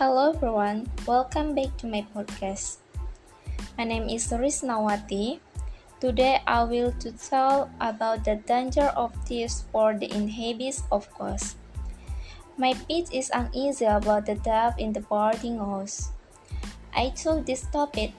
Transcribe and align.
Hello 0.00 0.32
everyone, 0.32 0.88
welcome 1.04 1.52
back 1.52 1.76
to 1.76 1.84
my 1.84 2.00
podcast. 2.16 2.80
My 3.76 3.84
name 3.84 4.08
is 4.08 4.32
Risnawati. 4.32 5.44
Today 6.00 6.40
I 6.48 6.64
will 6.64 6.96
to 7.04 7.12
tell 7.12 7.68
about 7.84 8.24
the 8.24 8.40
danger 8.48 8.96
of 8.96 9.12
thieves 9.28 9.68
for 9.68 9.92
the 9.92 10.08
inhabitants 10.08 10.88
of 10.88 11.04
course. 11.12 11.52
My 12.56 12.72
pitch 12.88 13.12
is 13.12 13.28
uneasy 13.28 13.84
about 13.84 14.24
the 14.24 14.40
death 14.40 14.80
in 14.80 14.96
the 14.96 15.04
boarding 15.04 15.60
house. 15.60 16.16
I 16.96 17.12
took 17.12 17.44
this 17.44 17.68
topic 17.68 18.16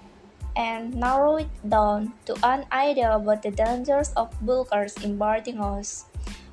and 0.53 0.93
narrow 0.93 1.41
it 1.41 1.49
down 1.65 2.13
to 2.29 2.37
an 2.45 2.69
idea 2.69 3.09
about 3.09 3.41
the 3.41 3.49
dangers 3.49 4.13
of 4.13 4.29
bulkers 4.45 5.01
in 5.01 5.17
boarding 5.17 5.57
house. 5.57 6.05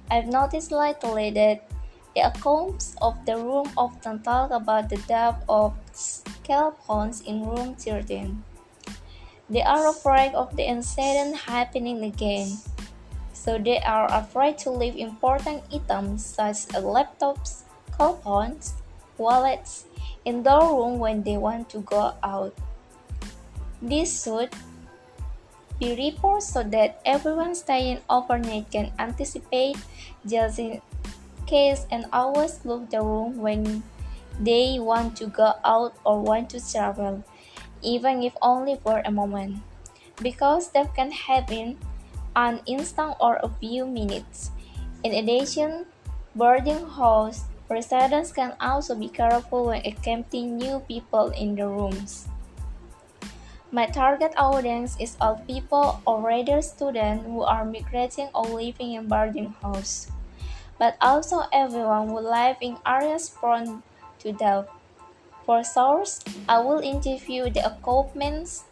I've 0.08 0.32
noticed 0.32 0.72
lately 0.72 1.28
that 1.36 1.68
the 2.14 2.26
accounts 2.26 2.96
of 3.00 3.14
the 3.26 3.36
room 3.36 3.70
often 3.76 4.22
talk 4.22 4.50
about 4.50 4.88
the 4.88 4.96
death 5.08 5.42
of 5.48 5.74
scalpons 5.92 7.20
in 7.22 7.44
room 7.44 7.74
13. 7.74 8.42
They 9.50 9.62
are 9.62 9.88
afraid 9.88 10.34
of 10.34 10.56
the 10.56 10.68
incident 10.68 11.36
happening 11.48 12.04
again, 12.04 12.58
so 13.32 13.56
they 13.56 13.80
are 13.80 14.06
afraid 14.12 14.58
to 14.58 14.70
leave 14.70 14.96
important 14.96 15.62
items 15.72 16.24
such 16.24 16.68
as 16.74 16.84
laptops, 16.84 17.62
cell 17.96 18.16
phones, 18.20 18.74
wallets 19.16 19.84
in 20.24 20.42
their 20.42 20.60
room 20.60 20.98
when 20.98 21.22
they 21.22 21.36
want 21.36 21.70
to 21.70 21.80
go 21.80 22.12
out. 22.22 22.52
This 23.80 24.24
should 24.24 24.50
be 25.78 25.94
reported 25.94 26.42
so 26.42 26.62
that 26.64 27.00
everyone 27.06 27.54
staying 27.54 28.00
overnight 28.10 28.70
can 28.70 28.92
anticipate 28.98 29.78
just 30.26 30.58
in 30.58 30.82
and 31.50 32.04
always 32.12 32.60
look 32.64 32.90
the 32.90 33.00
room 33.00 33.38
when 33.38 33.82
they 34.38 34.78
want 34.78 35.16
to 35.16 35.26
go 35.26 35.54
out 35.64 35.96
or 36.04 36.20
want 36.20 36.50
to 36.50 36.60
travel, 36.60 37.24
even 37.82 38.22
if 38.22 38.36
only 38.42 38.76
for 38.76 39.00
a 39.04 39.10
moment, 39.10 39.56
because 40.20 40.70
that 40.72 40.94
can 40.94 41.10
happen 41.10 41.78
an 42.36 42.60
instant 42.66 43.16
or 43.20 43.40
a 43.42 43.48
few 43.60 43.86
minutes. 43.86 44.50
In 45.02 45.14
addition, 45.14 45.86
boarding 46.36 46.84
house 46.86 47.44
residents 47.70 48.30
can 48.30 48.52
also 48.60 48.94
be 48.94 49.08
careful 49.08 49.66
when 49.66 49.80
accepting 49.86 50.56
new 50.56 50.80
people 50.84 51.30
in 51.30 51.56
the 51.56 51.66
rooms. 51.66 52.28
My 53.72 53.86
target 53.86 54.32
audience 54.36 54.96
is 55.00 55.16
all 55.20 55.40
people 55.48 56.00
or 56.06 56.20
rather 56.20 56.60
students 56.60 57.24
who 57.24 57.40
are 57.40 57.64
migrating 57.64 58.28
or 58.34 58.44
living 58.44 58.94
in 58.94 59.08
boarding 59.08 59.52
house 59.60 60.08
but 60.78 60.96
also 61.00 61.42
everyone 61.52 62.08
who 62.08 62.20
live 62.20 62.56
in 62.60 62.78
areas 62.86 63.28
prone 63.28 63.82
to 64.20 64.32
death. 64.32 64.66
For 65.44 65.64
source, 65.64 66.20
I 66.48 66.60
will 66.60 66.80
interview 66.80 67.50
the 67.50 67.66
occupants 67.66 68.64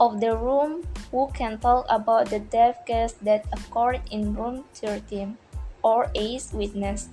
of 0.00 0.20
the 0.20 0.36
room 0.36 0.84
who 1.10 1.30
can 1.32 1.58
talk 1.58 1.86
about 1.88 2.28
the 2.28 2.40
death 2.40 2.84
case 2.86 3.12
that 3.22 3.46
occurred 3.52 4.02
in 4.10 4.34
room 4.34 4.64
13 4.74 5.38
or 5.82 6.10
ace 6.14 6.52
witness. 6.52 7.08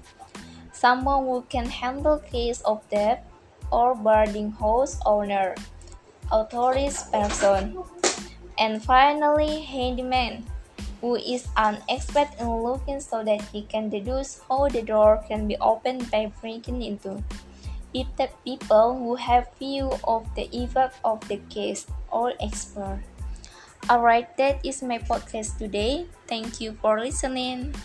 Someone 0.73 1.25
who 1.25 1.45
can 1.47 1.65
handle 1.69 2.19
case 2.19 2.61
of 2.61 2.81
death 2.89 3.23
or 3.71 3.95
boarding 3.95 4.51
house 4.51 4.99
owner, 5.05 5.55
authorities 6.31 7.03
person. 7.13 7.77
And 8.57 8.83
finally, 8.83 9.61
handyman 9.61 10.45
who 11.03 11.19
is 11.19 11.43
an 11.59 11.83
expert 11.91 12.31
in 12.39 12.47
looking 12.47 13.03
so 13.03 13.27
that 13.27 13.43
he 13.51 13.67
can 13.67 13.91
deduce 13.91 14.39
how 14.47 14.71
the 14.71 14.79
door 14.79 15.19
can 15.27 15.51
be 15.51 15.59
opened 15.59 16.07
by 16.07 16.31
breaking 16.39 16.79
into. 16.79 17.19
If 17.91 18.07
the 18.15 18.31
people 18.47 18.95
who 18.95 19.19
have 19.19 19.51
view 19.59 19.91
of 20.07 20.23
the 20.39 20.47
effect 20.55 21.03
of 21.03 21.19
the 21.27 21.43
case 21.51 21.85
or 22.07 22.31
expert. 22.39 23.03
Alright, 23.91 24.31
that 24.39 24.63
is 24.63 24.79
my 24.79 24.97
podcast 24.97 25.59
today. 25.59 26.07
Thank 26.25 26.63
you 26.63 26.79
for 26.79 26.95
listening. 27.03 27.75